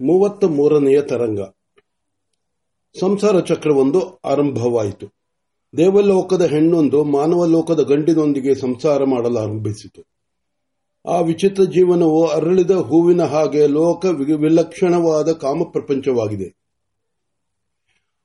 ಮೂವತ್ತ 0.00 0.44
ಮೂರನೆಯ 0.44 1.02
ತರಂಗ. 1.02 1.40
ಸಂಸಾರ 3.00 3.40
ಚಕ್ರವೊಂದು 3.40 4.20
ಆರಂಭವಾಯಿತು. 4.24 5.06
ದೇವಲೋಕದ 5.76 6.42
ಹೆಣ್ಣೊಂದು 6.42 7.04
ಮಾನವ 7.04 7.44
ಲೋಕದ 7.44 7.80
ಗಂಡಿನೊಂದಿಗೆ 7.80 8.54
ಸಂಸಾರ 8.54 9.04
ಮಾಡಲಾರಂಭಿಸಿತು. 9.04 10.02
ಆ 11.08 11.20
ವಿಚಿತ್ರ 11.20 11.62
ಜೀವನವು 11.62 12.26
ಅರಳಿದ 12.26 12.70
ಹೂವಿನ 12.70 13.22
ಹಾಗೆ 13.22 13.66
ಲೋಕ 13.66 14.04
ವಿಲಕ್ಷಣವಾದ 14.36 15.32
ಕಾಮ 15.32 15.62
ಪ್ರಪಂಚವಾಗಿದೆ 15.72 16.66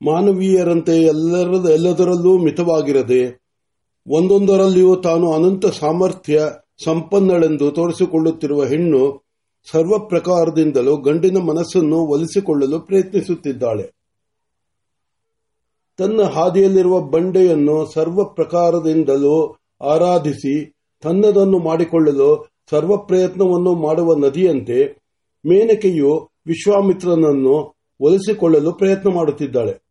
ಮಾನವೀಯರಂತೆ 0.05 1.01
ಎಲ್ಲರ 1.01 1.69
ಎಲ್ಲದರಲ್ಲೂ 1.69 2.37
ಮಿತವಾಗಿರದೆ, 2.37 3.41
ಒಂದೊಂದರಲ್ಲಿಯೂ 4.07 4.95
ತಾನು 4.95 5.33
ಅನಂತ 5.33 5.65
ಸಾಮರ್ಥ್ಯ 5.65 6.51
ಸಂಪನ್ನಳೆಂದು 6.83 7.71
ತೋರಿಸಿಕೊಳ್ಳುತ್ತಿರುವ 7.71 8.63
ಹೆಣ್ಣು 8.63 9.20
ಸರ್ವ 9.63 9.99
ಪ್ರಕಾರದಿಂದಲೂ 9.99 10.97
ಗಂಡಿನ 10.97 11.37
ಮನಸ್ಸನ್ನು 11.37 11.97
ಒಲಿಸಿಕೊಳ್ಳಲು 11.97 12.79
ಪ್ರಯತ್ನಿಸುತ್ತಿದ್ದಾಳೆ. 12.79 13.91
ತನ್ನ 15.97 16.21
ಹಾದಿಯಲ್ಲಿರುವ 16.21 17.01
ಬಂಡೆಯನ್ನು 17.01 17.91
ಸರ್ವ 17.93 18.23
ಪ್ರಕಾರದಿಂದಲೂ 18.23 19.57
ಆರಾಧಿಸಿ, 19.81 20.73
ತನ್ನದನ್ನು 21.01 21.59
ಮಾಡಿಕೊಳ್ಳಲು 21.59 22.49
ಸರ್ವ 22.69 22.97
ಪ್ರಯತ್ನವನ್ನು 22.97 23.73
ಮಾಡುವ 23.75 24.15
ನದಿಯಂತೆ 24.15 25.01
ಮೇನಕೆಯು 25.45 26.29
ವಿಶ್ವಾಮಿತ್ರನನ್ನು 26.45 27.75
ಒಲಿಸಿಕೊಳ್ಳಲು 27.99 28.73
ಪ್ರಯತ್ನ 28.73 29.09
ಮಾಡುತ್ತಿದ್ದಾಳೆ. 29.09 29.81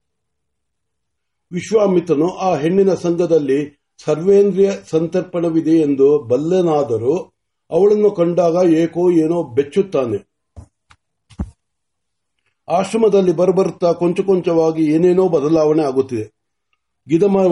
ವಿಶ್ವಾಮಿತ್ರನು 1.52 2.28
ಆ 2.28 2.56
ಹೆಣ್ಣಿನ 2.56 2.94
ಸಂಘದಲ್ಲಿ 2.94 3.80
ಸರ್ವೇಂದ್ರಿಯ 4.04 4.70
ಸಂತರ್ಪಣವಿದೆ 4.90 5.70
ಎಂದು 5.70 6.22
ಬಲ್ಲನಾದರೂ 6.22 7.29
ಅವಳನ್ನು 7.70 8.10
ಕಂಡಾಗ 8.10 8.54
ಏಕೋ 8.72 9.10
ಏನೋ 9.10 9.42
ಬೆಚ್ಚುತ್ತಾನೆ. 9.42 10.30
ಆಶ್ರಮದಲ್ಲಿ 12.68 13.32
ಬರಬರುತ್ತಾ 13.32 13.92
ಕೊಂಚ 13.92 14.20
ಕೊಂಚವಾಗಿ 14.20 14.84
ಏನೇನೋ 14.84 15.28
ಬದಲಾವಣೆ 15.28 15.82
ಆಗುತ್ತಿದೆ. 15.82 16.40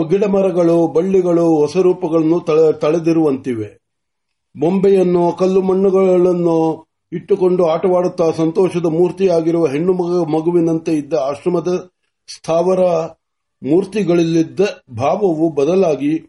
ಗಿಡ 0.07 0.23
ಮರಗಳು, 0.23 0.87
ಬಳ್ಳಿಗಳು, 0.87 1.45
ಹೊಸ 1.45 1.77
ರೂಪಗಳನ್ನು 1.77 2.39
ತಳೆದಿರುವಂತಿವೆ. 2.71 3.79
ಬೊಂಬೆಯನ್ನು, 4.59 5.31
ಕಲ್ಲು 5.31 5.61
ಮಣ್ಣುಗಳನ್ನು 5.61 6.87
ಇಟ್ಟುಕೊಂಡು 7.11 7.65
ಆಟವಾಡುತ್ತಾ 7.67 8.31
ಸಂತೋಷದ 8.31 8.85
ಮೂರ್ತಿಯಾಗಿರುವ 8.85 9.67
ಹೆಣ್ಣು 9.67 9.93
ಮಗುವಿನಂತೆ 10.25 10.93
ಇದ್ದ 10.93 11.13
ಆಶ್ರಮದ 11.13 11.89
ಸ್ಥಾವರ 12.35 12.79
ಮೂರ್ತಿಗಳಲ್ಲಿದ್ದ 13.63 14.59
ಭಾವವು 14.97 15.49
ಬದಲಾಗಿ 15.49 16.28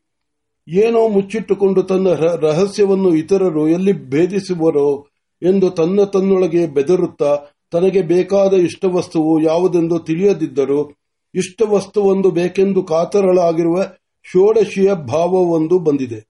ಏನೋ 0.70 1.08
ಮುಚ್ಚಿಟ್ಟುಕೊಂಡು 1.08 1.82
ತನ್ನ 1.82 2.08
ರಹಸ್ಯವನ್ನು 2.40 3.14
ಇತರರು 3.14 3.68
ಎಲ್ಲಿ 3.68 3.92
ಭೇದಿಸುವರೋ 3.92 5.06
ಎಂದು 5.42 5.70
ತನ್ನ 5.70 6.04
ತನ್ನೊಳಗೆ 6.04 6.66
ಬೆದರುತ್ತಾ 6.66 7.38
ತನಗೆ 7.72 8.02
ಬೇಕಾದ 8.02 8.52
ಇಷ್ಟವಸ್ತುವು 8.52 9.42
ಯಾವುದೆಂದು 9.42 9.98
ತಿಳಿಯದಿದ್ದರೂ 9.98 10.96
ಇಷ್ಟವಸ್ತುವೊಂದು 11.34 12.30
ಬೇಕೆಂದು 12.30 12.82
ಕಾತರಳಾಗಿರುವ 12.82 13.82
ಷೋಡಶಿಯ 14.24 14.94
ಭಾವವೊಂದು 14.94 15.78
ಬಂದಿದೆ. 15.78 16.20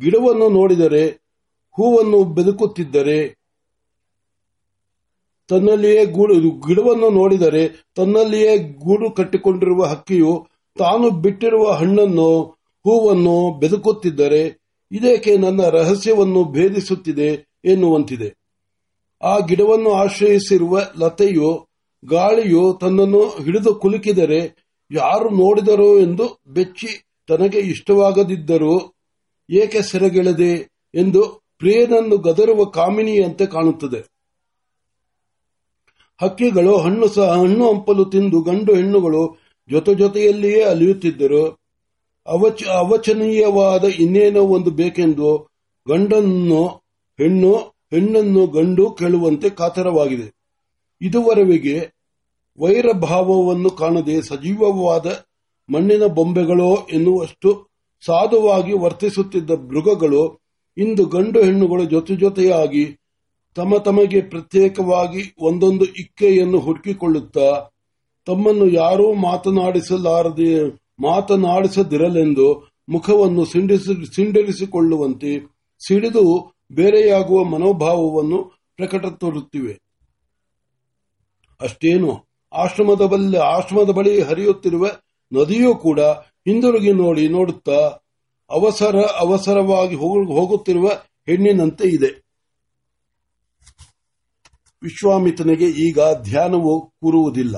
ಗಿಡವನ್ನು 0.00 0.48
ನೋಡಿದರೆ, 0.48 1.06
ಹೂವನ್ನು 1.76 2.24
ಬೆದುಕುತ್ತಿದ್ದರೆ, 2.24 3.38
ತನ್ನಲ್ಲಿಯೇ 5.48 6.04
ಗೂಡು, 6.04 6.34
ಗಿಡವನ್ನು 6.50 7.10
ನೋಡಿದರೆ 7.10 7.84
ತನ್ನಲ್ಲಿಯೇ 7.96 8.58
ಗೂಡು 8.58 9.10
ಕಟ್ಟಿಕೊಂಡಿರುವ 9.10 9.84
ಹಕ್ಕಿಯು 9.84 10.46
ತಾನು 10.78 11.10
ಬಿಟ್ಟಿರುವ 11.10 11.70
ಹಣ್ಣನ್ನು 11.70 12.57
ಹೂವನ್ನು 12.88 13.58
ಬೆದುಕುತ್ತಿದ್ದರೆ 13.58 14.42
ಇದೇಕೆ 14.92 15.36
ನನ್ನ 15.36 15.62
ರಹಸ್ಯವನ್ನು 15.62 16.44
ಭೇದಿಸುತ್ತಿದೆ 16.44 17.48
ಎನ್ನುವಂತಿದೆ. 17.64 18.28
ಆ 19.22 19.38
ಗಿಡವನ್ನು 19.38 19.92
ಆಶ್ರಯಿಸಿರುವ 19.92 20.80
ಲತೆಯು 20.98 21.68
ಗಾಳಿಯು 22.04 22.78
ತನ್ನನ್ನು 22.80 23.22
ಹಿಡಿದು 23.44 23.74
ಕುಲುಕಿದರೆ 23.74 24.40
ಯಾರು 24.90 25.28
ನೋಡಿದರು 25.28 26.00
ಎಂದು 26.00 26.40
ಬೆಚ್ಚಿ 26.48 26.90
ತನಗೆ 27.28 27.58
ಇಷ್ಟವಾಗದಿದ್ದರೂ 27.58 28.74
ಏಕೆ 29.50 29.82
ಸೆರೆಗೆಳೆದೆ 29.82 30.52
ಎಂದು 30.94 31.22
ಪ್ರಿಯನನ್ನು 31.58 32.16
ಗದರುವ 32.16 32.64
ಕಾಮಿನಿಯಂತೆ 32.64 33.46
ಕಾಣುತ್ತದೆ. 33.46 34.00
ಹಕ್ಕಿಗಳು 36.22 36.76
ಹಣ್ಣು 36.78 37.08
ಸಹ 37.08 37.28
ಹಣ್ಣು 37.38 37.72
ಹಂಪಲು 37.72 38.04
ತಿಂದು 38.04 38.40
ಗಂಡು 38.40 38.74
ಹೆಣ್ಣುಗಳು 38.74 39.22
ಜೊತೆ 39.70 39.94
ಜೊತೆಯಲ್ಲಿಯೇ 39.94 40.62
ಅಲಿಯುತ್ತಿದ್ದರು. 40.62 41.67
ಅವಚ, 42.28 42.64
ಅವಚನೀಯವಾದ 42.78 43.84
ಇನ್ನೇನೋ 43.98 44.42
ಒಂದು 44.46 44.70
ಬೇಕೆಂದು 44.70 45.30
ಗಂಡನ್ನು, 45.86 46.62
ಹೆಣ್ಣು, 47.18 47.52
ಹೆಣ್ಣನ್ನು 47.90 48.46
ಗಂಡು 48.46 48.90
ಕೇಳುವಂತೆ 48.90 49.50
ಕಾತರವಾಗಿದೆ. 49.50 50.26
ಇದುವರೆಗೆ 51.00 51.76
ವೈರಭಾವವನ್ನು 52.58 53.70
ಕಾಣದೆ 53.70 54.22
ಸಜೀವವಾದ 54.22 55.06
ಮಣ್ಣಿನ 55.68 56.04
ಬೊಂಬೆಗಳೋ 56.08 56.70
ಎನ್ನುವಷ್ಟು 56.92 57.50
ಸಾಧುವಾಗಿ 58.02 58.72
ವರ್ತಿಸುತ್ತಿದ್ದ 58.72 59.50
ಮೃಗಗಳು 59.70 60.22
ಇಂದು 60.76 61.04
ಗಂಡು 61.06 61.38
ಹೆಣ್ಣುಗಳು 61.42 61.84
ಜೊತೆ 61.84 62.14
ಜೊತೆಯಾಗಿ 62.16 62.84
ತಮ್ಮ 63.56 63.76
ತಮಗೆ 63.78 64.20
ಪ್ರತ್ಯೇಕವಾಗಿ 64.20 65.22
ಒಂದೊಂದು 65.40 65.84
ಇಕ್ಕೆಯನ್ನು 66.00 66.58
ಹುಡುಕಿಕೊಳ್ಳುತ್ತಾ 66.58 67.48
ತಮ್ಮನ್ನು 68.26 68.66
ಯಾರೂ 68.72 69.14
ಮಾತನಾಡಿಸಲಾರದೆ 69.22 70.50
ಮಾತನಾಡಿಸದಿರಲೆಂದು 71.00 72.46
ಮುಖವನ್ನು 72.88 73.42
ಸಿಂಡರಿಸಿಕೊಳ್ಳುವಂತೆ 74.14 75.32
ಸಿಡಿದು 75.80 76.24
ಬೇರೆಯಾಗುವ 76.72 77.38
ಮನೋಭಾವವನ್ನು 77.44 78.38
ಪ್ರಕಟ 78.78 79.06
ತೋರುತ್ತಿವೆ 79.20 79.74
ಅಷ್ಟೇನು, 81.60 82.10
ಆಶ್ರಮದ 82.52 83.02
ಬಳಿ 83.12 83.38
ಆಶ್ರಮದ 83.54 83.90
ಬಳಿ 83.90 84.12
ಹರಿಯುತ್ತಿರುವ 84.22 84.86
ನದಿಯೂ 85.32 85.70
ಕೂಡ 85.74 86.00
ಹಿಂದಿರುಗಿ 86.48 86.92
ನೋಡಿ 86.92 87.24
ನೋಡುತ್ತಾ 87.28 87.78
ಅವಸರ, 88.50 88.96
ಅವಸರವಾಗಿ 89.18 89.96
ಹೋಗುತ್ತಿರುವ 90.34 90.88
ಹೆಣ್ಣಿನಂತೆ 91.26 91.86
ಇದೆ. 91.88 92.10
ವಿಶ್ವಾಮಿತನಿಗೆ 94.82 95.68
ಈಗ 95.86 95.98
ಧ್ಯಾನವು 96.22 96.74
ಕೂರುವುದಿಲ್ಲ. 97.00 97.56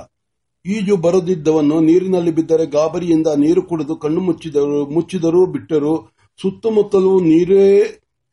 ಈಜು 0.67 0.97
ಬರುದಿದ್ದವನ್ನು 0.97 1.81
ನೀರಿನಲ್ಲಿ 1.81 2.31
ಬಿದ್ದರೆ 2.31 2.67
ಗಾಬರಿಯಿಂದ 2.67 3.27
ನೀರು 3.37 3.63
ಕುಡಿದು 3.63 3.97
ಕಣ್ಣು 3.97 4.21
ಮುಚ್ಚಿದರು, 4.21 4.87
ಮುಚ್ಚಿದರೂ 4.87 5.47
ಬಿಟ್ಟರು. 5.47 6.13
ಸುತ್ತಮುತ್ತಲೂ 6.43 7.21
ನೀರೇ, 7.21 7.83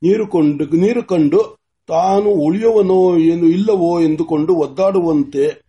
ನೀರು 0.04 0.28
ಕೊಂಡು, 0.28 0.66
ನೀರು 0.66 1.04
ಕಂಡು 1.04 1.58
ತಾನು 1.88 2.30
ಉಳಿಯುವನೋ 2.30 3.18
ಏನು 3.18 3.46
ಇಲ್ಲವೋ 3.46 4.02
ಎಂದುಕೊಂಡು 4.02 4.56
ಒದ್ದಾಡುವಂತೆ 4.56 5.64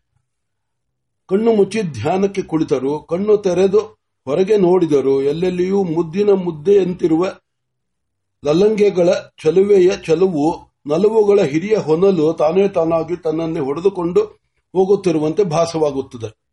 ಕಣ್ಣು 1.29 1.53
ಮುಚ್ಚಿ 1.53 1.83
ಧ್ಯಾನಕ್ಕೆ 1.83 2.43
ಕುಳಿತರು. 2.43 2.99
ಕಣ್ಣು 2.99 3.37
ತೆರೆದು 3.37 3.79
ಹೊರಗೆ 4.27 4.57
ನೋಡಿದರು. 4.57 5.23
ಎಲ್ಲೆಲ್ಲಿಯೂ 5.23 5.83
ಮುದ್ದಿನ 5.83 6.31
ಮುದ್ದೆಯಂತಿರುವ 6.31 7.27
ಲಲ್ಲಂಗೆಗಳ 8.45 9.09
ಚಲುವೆಯ 9.43 9.91
ಚಲುವು, 10.07 10.73
ನಲುವುಗಳ 10.87 11.41
ಹಿರಿಯ 11.43 11.77
ಹೊನಲು 11.77 12.33
ತಾನೇ 12.33 12.69
ತಾನಾಗಿ 12.69 13.17
ತನ್ನನ್ನೇ 13.17 13.61
ಹೊಡೆದುಕೊಂಡು 13.61 14.21
ಹೋಗುತ್ತಿರುವಂತೆ 14.75 15.45
ಭಾಸವಾಗುತ್ತದೆ. 15.45 16.48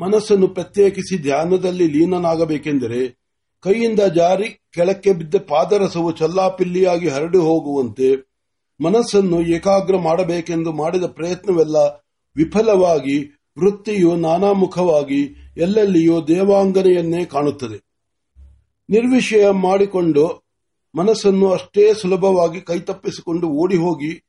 ಮನಸ್ಸನ್ನು 0.00 0.48
ಪ್ರತ್ಯೇಕಿಸಿ 0.48 1.22
ಧ್ಯಾನದಲ್ಲಿ 1.22 1.86
ಲೀನನಾಗಬೇಕೆಂದರೆ 1.86 3.08
ಕೈಯಿಂದ 3.60 4.00
ಜಾರಿ 4.00 4.48
ಕೆಳಕ್ಕೆ 4.74 5.12
ಬಿದ್ದ 5.12 5.34
ಪಾದರಸವು 5.48 6.10
ಚಲ್ಲಾಪಿಲ್ಲಿಯಾಗಿ 6.10 7.08
ಹರಡಿ 7.08 7.38
ಹೋಗುವಂತೆ 7.38 8.16
ಮನಸ್ಸನ್ನು 8.84 9.42
ಏಕಾಗ್ರ 9.42 9.96
ಮಾಡಬೇಕೆಂದು 9.96 10.72
ಮಾಡಿದ 10.72 11.04
ಪ್ರಯತ್ನವೆಲ್ಲ 11.04 11.76
ವಿಫಲವಾಗಿ 12.36 13.18
ವೃತ್ತಿಯು 13.58 14.16
ನಾನಾಮುಖವಾಗಿ 14.16 15.52
ಎಲ್ಲೆಲ್ಲಿಯೂ 15.56 16.26
ದೇವಾಂಗನೆಯನ್ನೇ 16.26 17.24
ಕಾಣುತ್ತದೆ. 17.24 17.78
ನಿರ್ವಿಷಯ 18.90 19.50
ಮಾಡಿಕೊಂಡು 19.50 20.42
ಮನಸ್ಸನ್ನು 20.94 21.50
ಅಷ್ಟೇ 21.50 21.94
ಸುಲಭವಾಗಿ 21.94 22.60
ಕೈತಪ್ಪಿಸಿಕೊಂಡು 22.60 23.48
ಓಡಿ 23.48 23.76
ಹೋಗಿ 23.76 24.24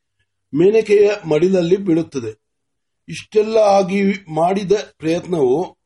ಮೇನಕೆಯ 0.54 1.12
ಮಡಿಲಲ್ಲಿ 1.30 1.78
ಬೀಳುತ್ತದೆ. 1.78 2.41
ಇಷ್ಟೆಲ್ಲ 3.12 3.58
ಆಗಿ 3.58 4.04
ಮಾಡಿದ 4.34 4.72
ಪ್ರಯತ್ನವು 4.98 5.78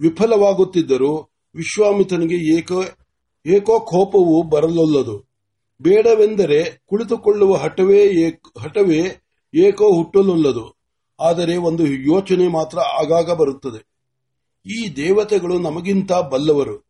ವಿಫಲವಾಗುತ್ತಿದ್ದರೂ 0.00 1.16
ವಿಶ್ವಾಮಿತ್ರನಿಗೆ 1.54 2.56
ಏಕೋ 2.58 2.82
ಏಕೋ 3.46 3.80
ಕೋಪವು 3.80 4.42
ಬರಲೊಲ್ಲದು. 4.42 5.30
ಬೇಡವೆಂದರೆ 5.82 6.82
ಕುಳಿತುಕೊಳ್ಳುವ 6.86 7.54
ಹಠವೇ 7.54 8.28
ಹಠವೇ 8.58 9.22
ಏಕೋ 9.54 9.94
ಹುಟ್ಟಲೊಲ್ಲದು. 9.94 10.76
ಆದರೆ 11.20 11.56
ಒಂದು 11.56 11.86
ಯೋಚನೆ 11.86 12.48
ಮಾತ್ರ 12.48 12.78
ಆಗಾಗ 12.78 13.30
ಬರುತ್ತದೆ. 13.30 13.86
ಈ 14.66 14.96
ದೇವತೆಗಳು 14.96 15.58
ನಮಗಿಂತ 15.58 16.12
ಬಲ್ಲವರು. 16.12 16.86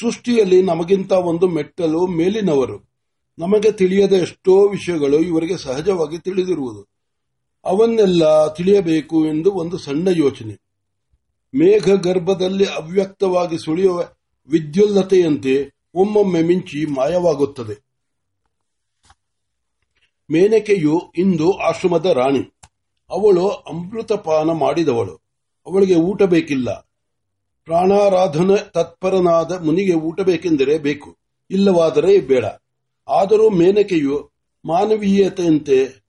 ಸೃಷ್ಟಿಯಲ್ಲಿ 0.00 0.62
ನಮಗಿಂತ 0.62 1.12
ಒಂದು 1.12 1.48
ಮೆಟ್ಟಲು 1.48 2.06
ಮೇಲಿನವರು. 2.06 2.96
ನಮಗೆ 3.38 3.72
ತಿಳಿಯದ 3.72 4.12
ಎಷ್ಟೋ 4.12 4.68
ವಿಷಯಗಳು 4.68 5.20
ಇವರಿಗೆ 5.20 5.56
ಸಹಜವಾಗಿ 5.56 6.18
ತಿಳಿದಿರುವುದು. 6.18 6.95
ಅವನ್ನೆಲ್ಲ 7.66 8.54
ತಿಳಿಯಬೇಕು 8.54 9.26
ಎಂದು 9.26 9.52
ಒಂದು 9.52 9.78
ಸಣ್ಣ 9.78 10.08
ಯೋಚನೆ. 10.08 10.54
ಮೇಘ 11.54 11.90
ಗರ್ಭದಲ್ಲಿ 11.90 12.64
ಅವ್ಯಕ್ತವಾಗಿ 12.64 13.58
ಸುಳಿಯುವ 13.58 14.08
ವಿದ್ಯುಲ್ಲತೆಯಂತೆ 14.48 15.76
ಒಮ್ಮೊಮ್ಮೆ 15.94 16.42
ಮಿಂಚಿ 16.42 16.86
ಮಾಯವಾಗುತ್ತದೆ. 16.86 17.86
ಮೇನಕೆಯು 20.32 21.12
ಇಂದು 21.16 21.52
ಆಶ್ರಮದ 21.52 22.06
ರಾಣಿ. 22.06 22.40
ಅವಳು 23.10 23.48
ಅಮೃತಪಾನ 23.48 24.50
ಮಾಡಿದವಳು. 24.50 25.14
ಅವಳಿಗೆ 25.66 25.94
ಊಟ 25.94 26.22
ಬೇಕಿಲ್ಲ. 26.22 26.70
ಪ್ರಾಣಾರಾಧನೆ 27.64 28.70
ತತ್ಪರನಾದ 28.70 29.64
ಮುನಿಗೆ 29.64 29.94
ಊಟ 29.94 30.20
ಬೇಕೆಂದರೆ 30.20 30.78
ಬೇಕು. 30.78 31.16
ಇಲ್ಲವಾದರೆ 31.50 32.20
ಬೇಡ. 32.20 32.44
ಆದರೂ 33.08 33.50
ಮೇನಕೆಯು 33.50 34.30
ಮಾನವೀಯತೆಯಂತೆ 34.64 36.05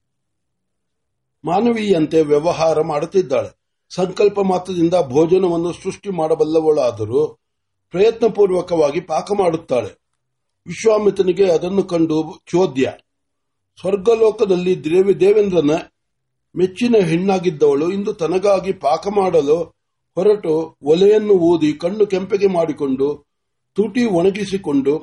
ಮಾನವೀಯಂತೆ 1.49 2.19
ವ್ಯವಹಾರ 2.31 2.77
ಮಾಡುತ್ತಿದ್ದಾಳೆ. 2.91 3.49
ಸಂಕಲ್ಪ 3.91 4.39
ಮಾತ್ರದಿಂದ 4.49 4.95
ಭೋಜನವನ್ನು 5.11 5.71
ಸೃಷ್ಟಿ 5.73 6.09
ಮಾಡಬಲ್ಲವಳಾದರೂ 6.19 7.21
ಪ್ರಯತ್ನಪೂರ್ವಕವಾಗಿ 7.93 9.01
ಪಾಕ 9.11 9.27
ಮಾಡುತ್ತಾಳೆ. 9.39 9.91
ವಿಶ್ವಾಮಿತ್ರನಿಗೆ 10.67 11.45
ಅದನ್ನು 11.51 11.83
ಕಂಡು 11.83 12.17
ಚೋದ್ಯ, 12.47 12.85
ಸ್ವರ್ಗಲೋಕದಲ್ಲಿ 13.79 14.73
ದೇವಿ 14.83 15.13
ದೇವೇಂದ್ರನ 15.19 15.73
ಮೆಚ್ಚಿನ 16.55 16.95
ಹೆಣ್ಣಾಗಿದ್ದವಳು 17.09 17.87
ಇಂದು 17.91 18.11
ತನಗಾಗಿ 18.13 18.71
ಪಾಕ 18.85 19.07
ಮಾಡಲು 19.17 19.57
ಹೊರಟು 20.17 20.53
ಒಲೆಯನ್ನು 20.83 21.35
ಊದಿ 21.49 21.69
ಕಣ್ಣು 21.73 22.05
ಕೆಂಪಗೆ 22.05 22.47
ಮಾಡಿಕೊಂಡು 22.47 23.07
ತುಟಿ 23.77 24.03
ಒಣಗಿಸಿಕೊಂಡು 24.19 24.93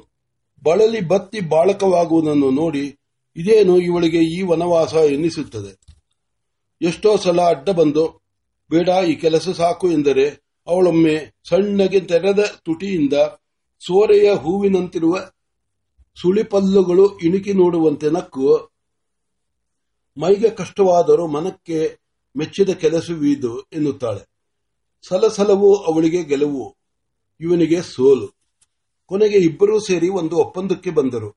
ಬಳಲಿ 0.62 1.00
ಬತ್ತಿ 1.12 1.40
ಬಾಳಕವಾಗುವುದನ್ನು 1.52 2.48
ನೋಡಿ 2.50 2.84
ಇದೇನು 3.36 3.74
ಇವಳಿಗೆ 3.88 4.20
ಈ 4.36 4.38
ವನವಾಸ 4.42 4.94
ಎನ್ನಿಸುತ್ತದೆ. 5.14 5.72
ಎಷ್ಟೋ 6.84 7.16
ಸಲ 7.16 7.40
ಅಡ್ಡ 7.40 7.70
ಬಂದು, 7.70 8.22
ಬೇಡ, 8.70 8.88
ಈ 9.08 9.14
ಕೆಲಸ 9.14 9.48
ಸಾಕು 9.48 9.90
ಎಂದರೆ 9.90 10.44
ಅವಳೊಮ್ಮೆ 10.66 11.34
ಸಣ್ಣಗೆ 11.48 12.00
ತೆರೆದ 12.00 12.38
ತುಟಿಯಿಂದ 12.64 13.12
ಸೋರೆಯ 13.78 14.34
ಹೂವಿನಂತಿರುವ 14.34 15.18
ಸುಳಿಪಲ್ಲುಗಳು 16.20 17.18
ಇಣುಕಿ 17.18 17.52
ನೋಡುವಂತೆ 17.52 18.10
ನಕ್ಕು. 18.10 18.70
ಮೈಗೆ 20.16 20.50
ಕಷ್ಟವಾದರೂ 20.50 21.26
ಮನಕ್ಕೆ 21.26 21.98
ಮೆಚ್ಚಿದ 22.36 22.68
ಕೆಲಸವೀದು 22.68 23.60
ಎನ್ನುತ್ತಾಳೆ. 23.60 24.22
ಸಲಸಲವು 25.08 25.76
ಅವಳಿಗೆ 25.76 26.24
ಗೆಲುವು, 26.24 26.76
ಇವನಿಗೆ 27.40 27.82
ಸೋಲು. 27.82 28.28
ಕೊನೆಗೆ 29.06 29.38
ಇಬ್ಬರೂ 29.38 29.78
ಸೇರಿ 29.78 30.08
ಒಂದು 30.08 30.36
ಒಪ್ಪಂದಕ್ಕೆ 30.36 30.90
ಬಂದರು. 30.90 31.30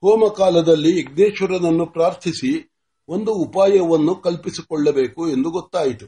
ಹೋಮ 0.00 0.28
ಕಾಲದಲ್ಲಿ 0.36 1.00
ಯಜ್ಞೇಶ್ವರನನ್ನು 1.00 1.86
ಪ್ರಾರ್ಥಿಸಿ 1.86 2.71
ಒಂದು 3.08 3.32
ಉಪಾಯವನ್ನು 3.32 4.14
ಕಲ್ಪಿಸಿಕೊಳ್ಳಬೇಕು 4.14 5.28
ಎಂದು 5.28 5.50
ಗೊತ್ತಾಯಿತು. 5.50 6.06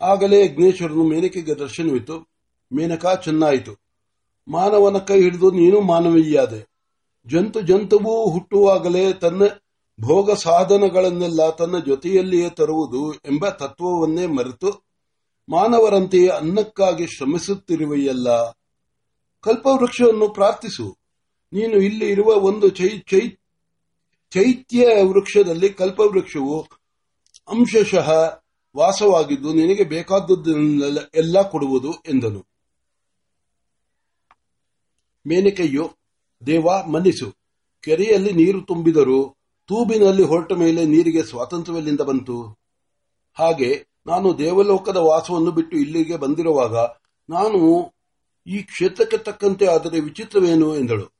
ಆಗಲೇ 0.00 0.44
ಯಜ್ಞೇಶ್ವರನು 0.44 1.04
ಮೇನಕೆಗೆ 1.04 1.54
ದರ್ಶನವಿತು 1.54 2.28
ಮೇನಕಾ 2.72 3.14
ಚೆನ್ನಾಯಿತು. 3.14 3.72
ಮಾನವನ 4.48 4.98
ಕೈ 4.98 5.22
ಹಿಡಿದು 5.22 5.50
ನೀನು 5.50 5.80
ಮಾನವೀಯಾದೆ. 5.80 6.70
ಜಂತು 7.26 7.60
ಜಂತುವೂ 7.60 8.30
ಹುಟ್ಟುವಾಗಲೇ 8.30 9.12
ತನ್ನ 9.12 9.44
ಭೋಗ 10.00 10.32
ಸಾಧನಗಳನ್ನೆಲ್ಲ 10.32 11.50
ತನ್ನ 11.50 11.78
ಜೊತೆಯಲ್ಲಿಯೇ 11.78 12.50
ತರುವುದು 12.50 13.14
ಎಂಬ 13.14 13.48
ತತ್ವವನ್ನೇ 13.48 14.26
ಮರೆತು 14.26 14.88
ಮಾನವರಂತೆಯೇ 15.48 16.28
ಅನ್ನಕ್ಕಾಗಿ 16.28 17.06
ಶ್ರಮಿಸುತ್ತಿರುವೆಯಲ್ಲ. 17.06 18.50
ಕಲ್ಪವೃಕ್ಷವನ್ನು 19.40 20.28
ಪ್ರಾರ್ಥಿಸು. 20.28 20.98
ನೀನು 21.52 21.72
ಇಲ್ಲಿ 21.72 22.10
ಇರುವ 22.10 22.34
ಒಂದು 22.34 22.68
ಚೈ 22.68 22.88
ಚೈ 22.88 23.37
ಚೈತ್ಯ 24.30 24.86
ವೃಕ್ಷದಲ್ಲಿ 25.02 25.68
ಕಲ್ಪವೃಕ್ಷವು 25.68 26.60
ಅಂಶಶಃ 27.48 28.08
ವಾಸವಾಗಿದ್ದು 28.76 29.52
ನಿನಗೆ 29.52 29.84
ಬೇಕಾದದ್ದನ್ನೆಲ್ಲ 29.84 30.98
ಎಲ್ಲ 31.14 31.42
ಕೊಡುವುದು 31.42 31.92
ಎಂದನು. 31.92 32.46
ಮೇನಿಕೆಯು, 35.26 35.90
ದೇವ 36.46 36.66
ಮನ್ನಿಸು, 36.86 37.32
ಕೆರೆಯಲ್ಲಿ 37.82 38.32
ನೀರು 38.32 38.60
ತುಂಬಿದರೂ 38.60 39.34
ತೂಬಿನಲ್ಲಿ 39.66 40.22
ಹೊರಟ 40.22 40.52
ಮೇಲೆ 40.52 40.84
ನೀರಿಗೆ 40.84 41.22
ಸ್ವಾತಂತ್ರ್ಯವೆಲ್ಲಿಂದ 41.22 42.00
ಬಂತು? 42.00 42.58
ಹಾಗೆ 43.34 43.86
ನಾನು 44.06 44.38
ದೇವಲೋಕದ 44.38 44.96
ವಾಸವನ್ನು 44.96 45.50
ಬಿಟ್ಟು 45.50 45.76
ಇಲ್ಲಿಗೆ 45.76 46.16
ಬಂದಿರುವಾಗ 46.16 46.76
ನಾನು 47.30 47.92
ಈ 48.46 48.62
ಕ್ಷೇತ್ರಕ್ಕೆ 48.62 49.18
ತಕ್ಕಂತೆ 49.18 49.66
ಆದರೆ 49.66 50.00
ವಿಚಿತ್ರವೇನು 50.00 50.76
ಎಂದಳು. 50.76 51.17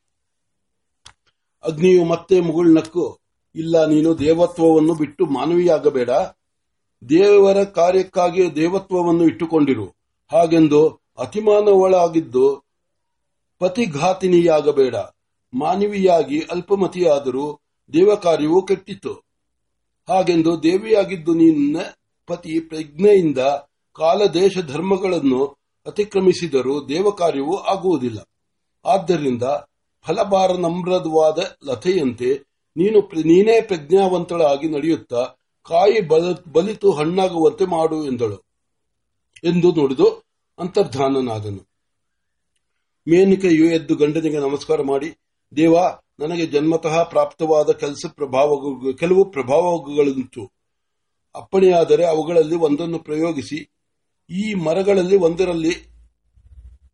ಅಗ್ನಿಯು 1.62 2.04
ಮತ್ತೆ 2.04 2.40
ಮುಗುಳ್ನಕ್ಕು 2.40 3.18
ಇಲ್ಲ, 3.54 3.86
ನೀನು 3.86 4.18
ದೇವತ್ವವನ್ನು 4.18 4.94
ಬಿಟ್ಟು 4.94 5.26
ಮಾನವಿಯಾಗಬೇಡ. 5.26 6.10
ದೇವರ 7.08 7.64
ಕಾರ್ಯಕ್ಕಾಗಿ 7.64 8.56
ದೇವತ್ವವನ್ನು 8.56 9.24
ಇಟ್ಟುಕೊಂಡಿರು. 9.24 9.86
ಹಾಗೆಂದು 10.32 11.00
ಅತಿಮಾನವಳಾಗಿದ್ದು 11.18 12.64
ಪತಿಘಾತಿನಿಯಾಗಬೇಡ. 13.58 14.94
ಮಾನವಿಯಾಗಿ 15.54 16.40
ಅಲ್ಪಮತಿಯಾದರೂ 16.40 17.58
ದೇವ 17.92 18.14
ಕಾರ್ಯವೂ 18.14 18.62
ಕೆಟ್ಟಿತ್ತು. 18.62 19.12
ಹಾಗೆಂದು 20.08 20.62
ದೇವಿಯಾಗಿದ್ದು 20.62 21.34
ನಿನ್ನ 21.34 21.76
ಪತಿ 22.26 22.60
ಪ್ರಜ್ಞೆಯಿಂದ 22.60 23.38
ಕಾಲ 23.96 24.26
ದೇಶ 24.26 24.58
ಧರ್ಮಗಳನ್ನು 24.58 25.44
ಅತಿಕ್ರಮಿಸಿದರೂ 25.86 26.88
ದೇವ 26.88 27.10
ಕಾರ್ಯವೂ 27.10 27.56
ಆಗುವುದಿಲ್ಲ. 27.56 28.18
ಆದ್ದರಿಂದ 28.84 29.42
ಫಲಭಾರ 30.06 30.52
ನಮ್ರದವಾದ 30.52 31.38
ಲತೆಯಂತೆ 31.64 32.48
ನೀನು 32.76 33.00
ನೀನೇ 33.00 33.60
ಪ್ರಜ್ಞಾವಂತಳಾಗಿ 33.60 34.68
ನಡೆಯುತ್ತಾ, 34.68 35.22
ಕಾಯಿ 35.68 36.00
ಬಲಿತು 36.52 36.92
ಹಣ್ಣಾಗುವಂತೆ 36.92 37.64
ಮಾಡು 37.64 38.04
ಎಂದಳು. 38.04 38.44
ಎಂದು 39.44 39.72
ನುಡಿದು 39.72 40.24
ಅಂತರ್ಧಾನನಾದನು. 40.58 41.68
ಮೇನಿಕೆಯು 43.08 43.64
ಎದ್ದು 43.64 43.96
ಗಂಡನಿಗೆ 43.96 44.38
ನಮಸ್ಕಾರ 44.38 44.82
ಮಾಡಿ, 44.82 45.14
ದೇವ, 45.56 45.76
ನನಗೆ 46.18 46.46
ಜನ್ಮತಃ 46.46 47.02
ಪ್ರಾಪ್ತವಾದ 47.02 47.70
ಕೆಲಸ 47.70 48.06
ಪ್ರಭಾವ 48.08 48.76
ಕೆಲವು 48.98 49.24
ಪ್ರಭಾವಗಳುಂಟು. 49.24 50.52
ಅಪ್ಪಣೆಯಾದರೆ 51.34 52.06
ಅವುಗಳಲ್ಲಿ 52.06 52.56
ಒಂದನ್ನು 52.56 52.98
ಪ್ರಯೋಗಿಸಿ, 52.98 53.70
ಈ 54.30 54.54
ಮರಗಳಲ್ಲಿ 54.54 55.16
ಒಂದರಲ್ಲಿ 55.16 55.74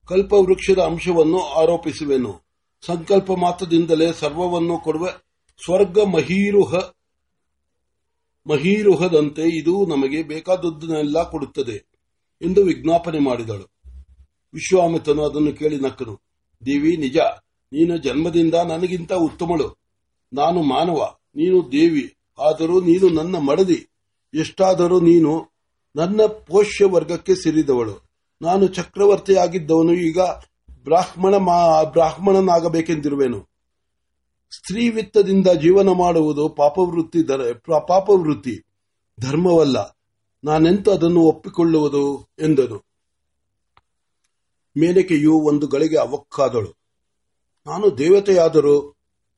ಕಲ್ಪವೃಕ್ಷದ 0.09 0.79
ಅಂಶವನ್ನು 0.79 1.41
ಆರೋಪಿಸುವೆನು. 1.43 2.44
ಸಂಕಲ್ಪ 2.87 3.33
ಮಾತ್ರದಿಂದಲೇ 3.33 4.13
ಸರ್ವವನ್ನು 4.13 4.79
ಕೊಡುವ 4.79 5.09
ಸ್ವರ್ಗ 5.65 5.99
ಮಹೀರುಹ, 5.99 6.75
ಮಹೀರುಹದಂತೆ 8.47 9.43
ಇದು 9.59 9.87
ನಮಗೆ 9.87 10.23
ಬೇಕಾದದ್ದನ್ನೆಲ್ಲ 10.23 11.23
ಕೊಡುತ್ತದೆ 11.23 11.77
ಎಂದು 12.43 12.65
ವಿಜ್ಞಾಪನೆ 12.65 13.19
ಮಾಡಿದಳು. 13.19 13.67
ವಿಶ್ವಾಮಿತ್ರನು 14.55 15.23
ಅದನ್ನು 15.23 15.53
ಕೇಳಿ 15.53 15.81
ನಕ್ಕನು. 15.81 16.15
ದೇವಿ, 16.67 16.97
ನಿಜ, 16.97 17.17
ನೀನು 17.73 17.97
ಜನ್ಮದಿಂದ 17.97 18.55
ನನಗಿಂತ 18.55 19.13
ಉತ್ತಮಳು. 19.13 19.69
ನಾನು 20.33 20.63
ಮಾನವ, 20.63 21.17
ನೀನು 21.37 21.73
ದೇವಿ, 21.73 22.17
ಆದರೂ 22.39 22.81
ನೀನು 22.81 23.09
ನನ್ನ 23.09 23.37
ಮಡದಿ. 23.37 23.81
ಎಷ್ಟಾದರೂ 24.35 25.01
ನೀನು 25.01 25.33
ನನ್ನ 25.97 26.21
ಪೋಷ್ಯ 26.47 26.85
ವರ್ಗಕ್ಕೆ 26.85 27.35
ಸೇರಿದವಳು. 27.35 27.97
ನಾನು 28.43 28.67
ಚಕ್ರವರ್ತಿಯಾಗಿದ್ದವನು, 28.67 29.93
ಈಗ 29.93 30.19
ಬ್ರಾಹ್ಮಣ 30.85 31.39
ಬ್ರಾಹ್ಮಣನಾಗಬೇಕೆಂದಿರುವೆನು. 31.85 33.49
ಸ್ತ್ರೀವಿತ್ತದಿಂದ 34.57 35.49
ಜೀವನ 35.49 35.89
ಮಾಡುವುದು 35.89 36.49
ಪಾಪವೃತ್ತಿ 36.49 37.23
ಪಾಪವೃತ್ತಿ. 37.89 38.63
ಧರ್ಮವಲ್ಲ. 39.21 39.99
ನಾನೆಂತ 40.45 40.89
ಅದನ್ನು 40.89 41.21
ಒಪ್ಪಿಕೊಳ್ಳುವುದು? 41.21 42.29
ಎಂದನು. 42.39 42.77
ಮೇನಕೆಯು 44.77 45.33
ಒಂದು 45.33 45.67
ಗಳಿಗೆ 45.67 45.99
ಅವಕ್ಕಾದಳು. 45.99 46.79
ನಾನು 47.67 47.99
ದೇವತೆಯಾದರೂ 47.99 48.95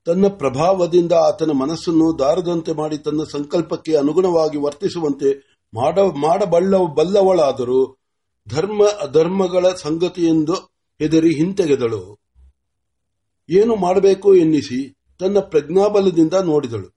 ತನ್ನ 0.07 0.29
ಪ್ರಭಾವದಿಂದ 0.29 1.13
ಆತನ 1.13 1.51
ಮನಸ್ಸನ್ನು 1.51 2.19
ದಾರದಂತೆ 2.19 2.73
ಮಾಡಿ 2.73 2.99
ತನ್ನ 2.99 3.25
ಸಂಕಲ್ಪಕ್ಕೆ 3.25 3.97
ಅನುಗುಣವಾಗಿ 3.97 4.59
ವರ್ತಿಸುವಂತೆ 4.59 5.59
ಮಾಡಬಲ್ಲ, 5.75 6.77
ಬಲ್ಲವಳಾದರೂ 6.95 7.97
ಧರ್ಮ 8.49 8.85
ಅಧರ್ಮಗಳ 8.85 9.75
ಸಂಗತಿಯೆಂದು 9.75 10.76
ಹೆದರಿ 10.99 11.31
ಹಿಂತೆಗೆದಳು. 11.35 12.03
ಏನು 13.49 13.77
ಮಾಡಬೇಕು 13.77 14.29
ಎನ್ನಿಸಿ 14.35 14.79
ತನ್ನ 15.19 15.39
ಪ್ರಜ್ಞಾಬಲದಿಂದ 15.41 16.35
ನೋಡಿದಳು. 16.35 16.89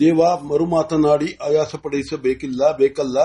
ದೇವ 0.00 0.20
ಮರು 0.40 0.66
ಮಾತನಾಡಿ 0.66 1.28
ಆಯಾಸ 1.34 1.74
ಪಡಿಸಬೇಕಿಲ್ಲ, 1.76 2.76
ಬೇಕಲ್ಲ 2.76 3.18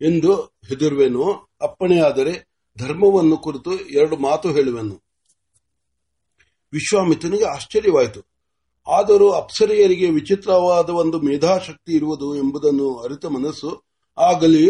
ಎಂದು 0.00 0.32
ಹೆದರುವೆನು 0.68 1.24
ಅಪ್ಪಣೆಯಾದರೆ 1.62 2.34
ಧರ್ಮವನ್ನು 2.78 3.36
ಕುರಿತು 3.36 3.72
ಎರಡು 3.72 4.16
ಮಾತು 4.16 4.52
ಹೇಳುವೆನು. 4.52 4.96
ವಿಶ್ವಾಮಿತ್ರನಿಗೆ 6.72 7.44
ಆಶ್ಚರ್ಯವಾಯಿತು. 7.44 8.20
ಆದರೂ 8.86 9.30
ಅಪ್ಸರೆಯರಿಗೆ 9.30 10.10
ವಿಚಿತ್ರವಾದ 10.10 10.90
ಒಂದು 10.90 11.20
ಮೇಧಾಶಕ್ತಿ 11.20 11.92
ಇರುವುದು 11.92 12.28
ಎಂಬುದನ್ನು 12.36 12.88
ಅರಿತ 12.96 13.26
ಮನಸ್ಸು 13.26 13.70
ಆಗಲಿ, 14.18 14.66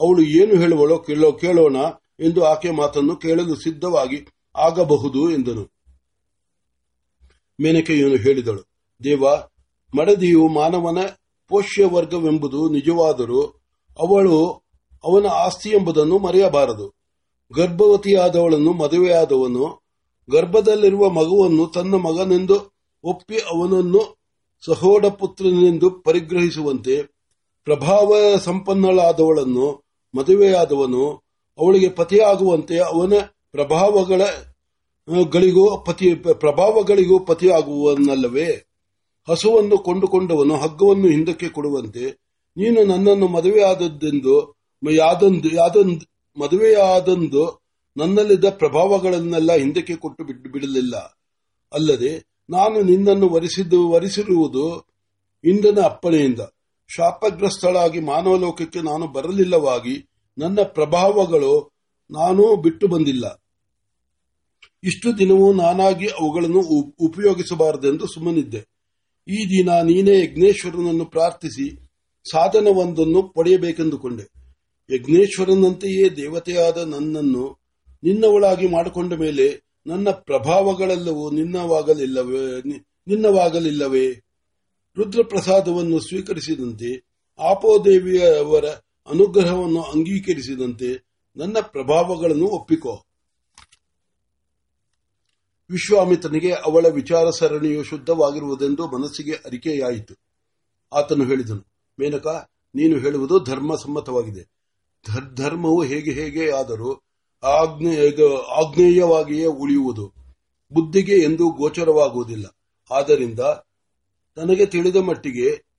ಅವಳು 0.00 0.22
ಏನು 0.22 0.54
ಹೇಳುವಳೋ 0.60 0.98
ಕೇಳೋ 0.98 1.32
ಕೇಳೋಣ 1.32 1.76
ಎಂದು 2.20 2.44
ಆಕೆ 2.44 2.70
ಮಾತನ್ನು 2.70 3.16
ಕೇಳಲು 3.16 3.54
ಸಿದ್ಧವಾಗಿ 3.54 4.18
ಆಗಬಹುದು 4.56 5.30
ಎಂದನು. 5.30 5.64
ಮೇನಕೆಯನ್ನು 7.60 8.16
ಹೇಳಿದಳು, 8.16 8.62
ದೇವ, 9.04 9.24
ಮಡದಿಯು 9.94 10.48
ಮಾನವನ 10.48 10.98
ಪೋಷ್ಯ 11.48 11.86
ವರ್ಗವೆಂಬುದು 11.86 12.68
ನಿಜವಾದರೂ 12.68 13.42
ಅವಳು 13.98 14.62
ಅವನ 15.04 15.26
ಆಸ್ತಿ 15.26 15.68
ಎಂಬುದನ್ನು 15.68 16.18
ಮರೆಯಬಾರದು. 16.18 16.94
ಗರ್ಭವತಿಯಾದವಳನ್ನು 17.52 18.72
ಮದುವೆಯಾದವನು 18.72 19.82
ಗರ್ಭದಲ್ಲಿರುವ 20.30 21.10
ಮಗುವನ್ನು 21.10 21.66
ತನ್ನ 21.66 21.94
ಮಗನೆಂದು 21.94 22.72
ಒಪ್ಪಿ 23.04 23.36
ಅವನನ್ನು 23.36 24.16
ಸಹೋಡ 24.66 25.06
ಪುತ್ರನೆಂದು 25.06 25.90
ಪರಿಗ್ರಹಿಸುವಂತೆ 25.90 27.02
ಪ್ರಭಾವ 27.64 28.36
ಸಂಪನ್ನಳಾದವಳನ್ನು 28.36 29.82
ಮದುವೆಯಾದವನು 30.14 31.22
ಅವಳಿಗೆ 31.62 31.88
ಪತಿಯಾಗುವಂತೆ 31.88 32.76
ಅವನ 32.78 33.12
ಪ್ರಭಾವಗಳ 33.52 34.22
ಗಳಿಗೂ 35.32 35.64
ಪತಿ, 35.84 36.14
ಪ್ರಭಾವಗಳಿಗೂ 36.14 37.16
ಪತಿಯಾಗುವನಲ್ಲವೇ? 37.18 38.50
ಹಸುವನ್ನು 39.28 39.78
ಕೊಂಡುಕೊಂಡವನು 39.78 40.54
ಹಗ್ಗವನ್ನು 40.56 41.08
ಹಿಂದಕ್ಕೆ 41.08 41.48
ಕೊಡುವಂತೆ, 41.48 42.04
ನೀನು 42.56 42.84
ನನ್ನನ್ನು 42.84 43.26
ಮದುವೆಯಾದದ್ದೆಂದು, 43.26 44.36
ಯಾದಂದು 44.82 45.48
ಯಾದಂದು 45.48 46.06
ಮದುವೆಯಾದಂದು 46.40 47.44
ನನ್ನಲ್ಲಿದ್ದ 47.96 48.44
ಪ್ರಭಾವಗಳನ್ನೆಲ್ಲ 48.50 49.52
ಹಿಂದಕ್ಕೆ 49.52 49.94
ಕೊಟ್ಟು 49.96 50.24
ಬಿಟ್ಟು 50.24 50.50
ಬಿಡಲಿಲ್ಲ. 50.50 50.96
ಅಲ್ಲದೆ 51.72 52.12
ನಾನು 52.50 52.82
ನಿನ್ನನ್ನು 52.82 53.28
ವರಿಸಿದ್ದು, 53.28 53.80
ವರಿಸಿರುವುದು 53.90 54.66
ಇಂದನ 55.44 55.78
ಅಪ್ಪಣೆಯಿಂದ. 55.84 56.40
ಶಾಪಗ್ರಸ್ತಳಾಗಿ 56.90 58.00
ಮಾನವ 58.00 58.36
ಲೋಕಕ್ಕೆ 58.36 58.80
ನಾನು 58.80 59.06
ಬರಲಿಲ್ಲವಾಗಿ 59.06 59.94
ನನ್ನ 60.38 60.62
ಪ್ರಭಾವಗಳು 60.62 61.72
ನಾನು 62.10 62.56
ಬಿಟ್ಟು 62.56 62.88
ಬಂದಿಲ್ಲ. 62.88 63.42
ಇಷ್ಟು 64.84 65.18
ದಿನವೂ 65.18 65.52
ನಾನಾಗಿ 65.52 66.06
ಅವುಗಳನ್ನು 66.06 66.58
ಉಪ್- 66.58 66.94
ಉಪಯೋಗಿಸಬಾರದೆಂದು 66.98 68.06
ಸುಮ್ಮನಿದ್ದೆ. 68.06 68.58
ಈ 69.28 69.44
ದಿನ 69.44 69.68
ನೀನೇ 69.82 70.20
ಯಜ್ಞೇಶ್ವರನನ್ನು 70.20 71.04
ಪ್ರಾರ್ಥಿಸಿ 71.04 71.86
ಸಾಧನವೊಂದನ್ನು 72.32 73.22
ಪಡೆಯಬೇಕೆಂದುಕೊಂಡೆ. 73.22 74.32
ಯಜ್ಞೇಶ್ವರನಂತೆಯೇ 74.94 76.08
ದೇವತೆಯಾದ 76.08 76.76
ನನ್ನನ್ನು 76.76 77.62
ನಿನ್ನವಳಾಗಿ 78.02 78.68
ಮಾಡಿಕೊಂಡ 78.68 79.12
ಮೇಲೆ 79.14 79.62
ನನ್ನ 79.86 80.10
ಪ್ರಭಾವಗಳೆಲ್ಲವೂ 80.10 81.30
ನಿನ್ನವಾಗಲಿಲ್ಲವೇ 81.30 82.62
ನಿನ್ನವಾಗಲಿಲ್ಲವೇ? 83.06 84.12
ರುದ್ರಪ್ರಸಾದವನ್ನು 84.96 86.00
ಸ್ವೀಕರಿಸಿದಂತೆ 86.00 87.12
ಆಪೋದೇವಿಯವರ 87.38 88.64
ಅನುಗ್ರಹವನ್ನು 89.06 89.82
ಅಂಗೀಕರಿಸಿದಂತೆ 89.82 91.12
ನನ್ನ 91.36 91.56
ಪ್ರಭಾವಗಳನ್ನು 91.60 92.46
ಒಪ್ಪಿಕೋ. 92.46 93.04
ವಿಶ್ವಾಮಿತ್ರನಿಗೆ 95.70 96.52
ಅವಳ 96.52 96.86
ವಿಚಾರ 96.86 97.30
ಸರಣಿಯು 97.30 97.82
ಶುದ್ಧವಾಗಿರುವುದೆಂದು 97.82 98.86
ಮನಸ್ಸಿಗೆ 98.86 99.32
ಅರಿಕೆಯಾಯಿತು. 99.32 100.14
ಆತನು 100.92 101.24
ಹೇಳಿದನು, 101.24 101.72
ಮೇನಕ, 102.00 102.50
ನೀನು 102.74 102.98
ಹೇಳುವುದು 102.98 103.38
ಧರ್ಮ 103.38 103.76
ಸಮ್ಮತವಾಗಿದೆ 103.76 104.52
ಧರ್- 105.12 105.36
ಧರ್ಮವು 105.36 105.82
ಹೇಗೆ 105.82 106.10
ಹೇಗೆ 106.10 106.52
ಆದರೂ 106.52 106.94
ಆಗ್ನೇಯವಾಗಿಯೇ 108.40 109.46
ಉಳಿಯುವುದು. 109.46 110.12
ಬುದ್ಧಿಗೆ 110.72 111.16
ಎಂದೂ 111.16 111.50
ಗೋಚರವಾಗುವುದಿಲ್ಲ. 111.50 112.56
ಆದ್ದರಿಂದ 112.90 113.40
ನನಗೆ 114.36 114.66
ತಿಳಿದ 114.66 114.96
ಮಟ್ಟಿಗೆ 114.96 115.71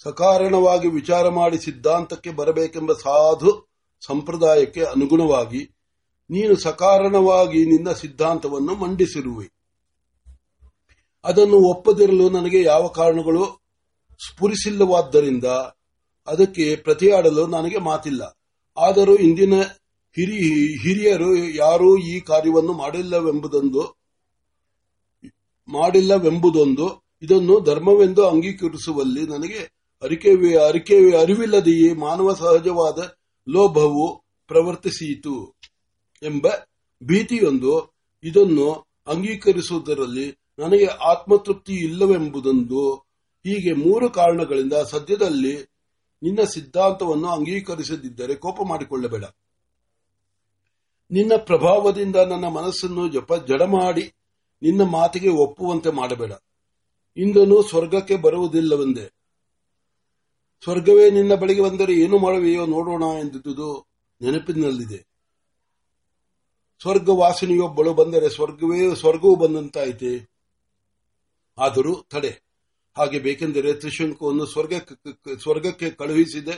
ಸಕಾರಣವಾಗಿ 0.00 0.88
ವಿಚಾರ 0.88 1.28
ಮಾಡಿ 1.28 1.58
ಸಿದ್ಧಾಂತಕ್ಕೆ 1.58 2.30
ಬರಬೇಕೆಂಬ 2.30 2.92
ಸಾಧು 2.92 3.50
ಸಂಪ್ರದಾಯಕ್ಕೆ 4.02 4.82
ಅನುಗುಣವಾಗಿ 4.84 5.62
ನೀನು 6.30 6.54
ಸಕಾರಣವಾಗಿ 6.56 7.60
ನಿನ್ನ 7.64 7.92
ಸಿದ್ಧಾಂತವನ್ನು 7.92 8.74
ಮಂಡಿಸಿರುವೆ. 8.74 9.46
ಅದನ್ನು 11.24 11.58
ಒಪ್ಪದಿರಲು 11.70 12.26
ನನಗೆ 12.30 12.62
ಯಾವ 12.62 12.86
ಕಾರಣಗಳು 12.86 13.44
ಸ್ಫುರಿಸಿಲ್ಲವಾದ್ದರಿಂದ 14.20 15.44
ಅದಕ್ಕೆ 16.26 16.76
ಪ್ರತಿಯಾಡಲು 16.76 17.46
ನನಗೆ 17.46 17.78
ಮಾತಿಲ್ಲ. 17.78 18.22
ಆದರೂ 18.76 19.14
ಇಂದಿನ 19.16 19.54
ಹಿರಿ 20.16 20.40
ಹಿರಿಯರು 20.82 21.30
ಯಾರೂ 21.54 21.98
ಈ 21.98 22.20
ಕಾರ್ಯವನ್ನು 22.20 22.72
ಮಾಡಿಲ್ಲವೆಂಬುದೊಂದು 22.72 23.82
ಮಾಡಿಲ್ಲವೆಂಬುದೊಂದು, 25.68 26.86
ಇದನ್ನು 27.22 27.54
ಧರ್ಮವೆಂದು 27.60 28.22
ಅಂಗೀಕರಿಸುವಲ್ಲಿ 28.28 29.22
ನನಗೆ 29.26 29.60
ಅರಿಕೆ 30.02 30.56
ಅರಿಕೆ 30.56 31.16
ಅರಿವಿಲ್ಲದೆಯೇ 31.16 31.94
ಮಾನವ 31.94 32.34
ಸಹಜವಾದ 32.34 33.14
ಲೋಭವು 33.48 34.24
ಪ್ರವರ್ತಿಸಿತು 34.46 35.54
ಎಂಬ 36.22 36.46
ಭೀತಿಯೊಂದು 37.02 37.94
ಇದನ್ನು 38.24 38.86
ಅಂಗೀಕರಿಸುವುದರಲ್ಲಿ 39.06 40.38
ನನಗೆ 40.58 40.84
ಆತ್ಮತೃಪ್ತಿ 40.84 41.72
ಇಲ್ಲವೆಂಬುದೊಂದು 41.72 42.94
ಹೀಗೆ 43.46 43.72
ಮೂರು 43.72 44.10
ಕಾರಣಗಳಿಂದ 44.10 44.72
ಸದ್ಯದಲ್ಲಿ 44.72 45.72
ನಿನ್ನ 46.22 46.42
ಸಿದ್ಧಾಂತವನ್ನು 46.42 47.28
ಅಂಗೀಕರಿಸದಿದ್ದರೆ 47.28 48.34
ಕೋಪ 48.34 48.56
ಮಾಡಿಕೊಳ್ಳಬೇಡ. 48.68 49.24
ನಿನ್ನ 51.10 51.32
ಪ್ರಭಾವದಿಂದ 51.36 52.16
ನನ್ನ 52.16 52.48
ಮನಸ್ಸನ್ನು 52.48 53.08
ಜಪ, 53.08 53.44
ಜಡ 53.48 53.62
ಮಾಡಿ 53.62 54.12
ನಿನ್ನ 54.62 54.82
ಮಾತಿಗೆ 54.82 55.28
ಒಪ್ಪುವಂತೆ 55.28 55.90
ಮಾಡಬೇಡ. 55.90 56.32
ಇಂದನು 57.16 57.62
ಸ್ವರ್ಗಕ್ಕೆ 57.62 58.16
ಬರುವುದಿಲ್ಲವೆಂದೆ. 58.16 59.21
ಸ್ವರ್ಗವೇ 60.62 61.10
ನಿನ್ನ 61.10 61.34
ಬಳಿಗೆ 61.34 61.62
ಬಂದರೆ 61.62 61.94
ಏನು 61.94 62.18
ಮಾಡುವೆಯೋ 62.18 62.66
ನೋಡೋಣ 62.66 63.02
ಎಂದಿದ್ದುದು 63.02 63.86
ನೆನಪಿನಲ್ಲಿದೆ. 64.20 65.06
ಸ್ವರ್ಗ 66.80 67.08
ವಾಸಿನಿಯೊಬ್ಬಳು 67.08 67.94
ಬಂದರೆ 67.94 68.28
ಸ್ವರ್ಗವೇ, 68.28 68.94
ಸ್ವರ್ಗವೂ 68.94 69.34
ಬಂದಂತಾಯಿತೆ? 69.34 70.30
ಆದರೂ 71.58 71.94
ತಡೆ. 71.94 72.42
ಹಾಗೆ 72.96 73.18
ಬೇಕೆಂದರೆ 73.18 73.72
ತ್ರಿಶಂಕವನ್ನು 73.72 74.46
ಸ್ವರ್ಗಕ್ಕೆ 74.46 75.42
ಸ್ವರ್ಗಕ್ಕೆ 75.42 75.90
ಕಳುಹಿಸಿದ. 75.90 76.48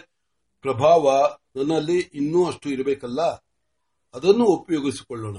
ಪ್ರಭಾವ 0.60 1.34
ನನ್ನಲ್ಲಿ 1.56 1.98
ಇನ್ನೂ 1.98 2.46
ಅಷ್ಟು 2.46 2.70
ಇರಬೇಕಲ್ಲ? 2.70 3.22
ಅದನ್ನು 4.14 4.44
ಉಪಯೋಗಿಸಿಕೊಳ್ಳೋಣ. 4.44 5.36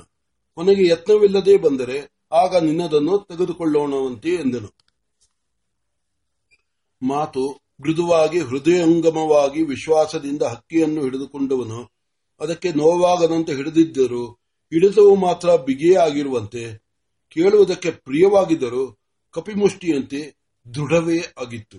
ಕೊನೆಗೆ 0.55 0.87
ಯತ್ನವಿಲ್ಲದೆ 0.87 1.57
ಬಂದರೆ 1.57 2.13
ಆಗ 2.31 2.55
ನಿನ್ನದನ್ನು 2.55 3.19
ತೆಗೆದುಕೊಳ್ಳೋಣವಂತೆ 3.19 4.29
ಎಂದನು. 4.29 4.75
ಮಾತು 7.01 7.64
ಮೃದುವಾಗಿ 7.81 8.39
ಹೃದಯಂಗಮವಾಗಿ 8.39 9.63
ವಿಶ್ವಾಸದಿಂದ 9.63 10.41
ಹಕ್ಕಿಯನ್ನು 10.41 11.01
ಹಿಡಿದುಕೊಂಡವನು, 11.01 11.91
ಅದಕ್ಕೆ 12.39 12.71
ನೋವಾಗದಂತೆ 12.71 13.55
ಹಿಡಿದಿದ್ದರು 13.55 14.31
ಹಿಡಿತವು 14.73 15.15
ಮಾತ್ರ 15.15 15.55
ಬಿಗಿಯೇ 15.55 15.95
ಆಗಿರುವಂತೆ, 15.95 16.77
ಕೇಳುವುದಕ್ಕೆ 17.29 17.91
ಪ್ರಿಯವಾಗಿದ್ದರೂ 17.91 18.97
ಕಪಿಮುಷ್ಟಿಯಂತೆ 19.31 20.37
ದೃಢವೇ 20.73 21.33
ಆಗಿತ್ತು. 21.41 21.77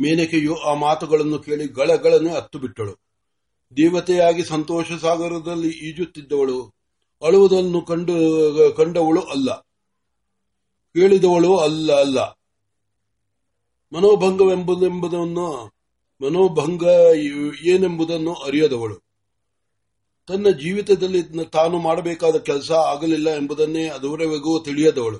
ಮೇನಕೆಯು 0.00 0.56
ಆ 0.56 0.74
ಮಾತುಗಳನ್ನು 0.74 1.38
ಕೇಳಿ 1.38 1.66
ಗಳಗಳನ್ನು 1.66 2.34
ಹತ್ತು 2.34 2.58
ಬಿಟ್ಟಳು 2.58 2.94
ದೇವತೆಯಾಗಿ 3.76 4.44
ಸಂತೋಷ 4.44 4.92
ಸಾಗರದಲ್ಲಿ 4.92 5.68
ಈಜುತ್ತಿದ್ದವಳು, 5.68 6.74
ಅಳುವುದನ್ನು 7.22 7.80
ಕಂಡು, 7.80 8.74
ಕಂಡವಳು 8.76 9.20
ಅಲ್ಲ. 9.20 9.54
ಕೇಳಿದವಳು 10.94 11.56
ಅಲ್ಲ 11.56 11.92
ಅಲ್ಲ. 11.92 12.43
ಮನೋಭಂಗವೆಂಬುದೆಂಬುದನ್ನು, 13.94 15.72
ಮನೋಭಂಗ 16.22 16.82
ಏನೆಂಬುದನ್ನು 17.66 18.34
ಅರಿಯದವಳು. 18.34 19.04
ತನ್ನ 20.28 20.48
ಜೀವಿತದಲ್ಲಿ 20.48 21.22
ತಾನು 21.44 21.78
ಮಾಡಬೇಕಾದ 21.78 22.36
ಕೆಲಸ 22.36 22.70
ಆಗಲಿಲ್ಲ 22.70 23.30
ಎಂಬುದನ್ನೇ 23.30 23.88
ಅದುವರೆಗೂ 23.88 24.60
ತಿಳಿಯದವಳು. 24.60 25.18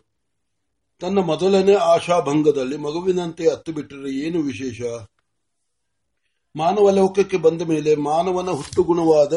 ತನ್ನ 1.00 1.18
ಮೊದಲನೇ 1.18 1.74
ಆಶಾಭಂಗದಲ್ಲಿ 1.74 2.76
ಮಗುವಿನಂತೆ 2.76 3.50
ಹತ್ತು 3.50 3.72
ಬಿಟ್ಟರೆ 3.72 4.26
ಏನು 4.26 4.40
ವಿಶೇಷ? 4.40 4.82
ಮಾನವ 6.56 6.90
ಲೋಕಕ್ಕೆ 6.90 7.36
ಬಂದ 7.36 7.62
ಮೇಲೆ 7.62 7.94
ಮಾನವನ 7.94 8.50
ಹುಟ್ಟುಗುಣವಾದ 8.50 9.36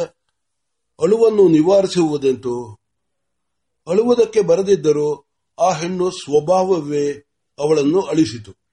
ಅಳುವನ್ನು 1.02 1.48
ನಿವಾರಿಸುವುದೆಂತು? 1.48 2.80
ಅಳುವುದಕ್ಕೆ 3.88 4.42
ಬರದಿದ್ದರೂ 4.42 5.26
ಆ 5.60 5.72
ಹೆಣ್ಣು 5.72 6.12
ಸ್ವಭಾವವೇ 6.12 7.12
ಅವಳನ್ನು 7.60 8.02
ಅಳಿಸಿತು. 8.02 8.67